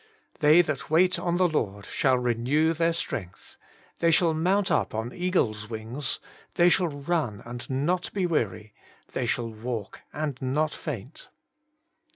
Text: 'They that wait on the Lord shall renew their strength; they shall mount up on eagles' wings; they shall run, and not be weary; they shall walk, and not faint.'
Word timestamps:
'They 0.39 0.63
that 0.63 0.89
wait 0.89 1.19
on 1.19 1.37
the 1.37 1.47
Lord 1.47 1.85
shall 1.85 2.17
renew 2.17 2.73
their 2.73 2.91
strength; 2.91 3.55
they 3.99 4.09
shall 4.09 4.33
mount 4.33 4.71
up 4.71 4.95
on 4.95 5.13
eagles' 5.13 5.69
wings; 5.69 6.19
they 6.55 6.69
shall 6.69 6.87
run, 6.87 7.43
and 7.45 7.69
not 7.69 8.11
be 8.11 8.25
weary; 8.25 8.73
they 9.11 9.27
shall 9.27 9.51
walk, 9.53 10.01
and 10.11 10.39
not 10.41 10.73
faint.' 10.73 11.29